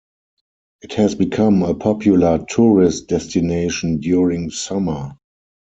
[0.81, 5.15] It has become a popular tourist destination during summer.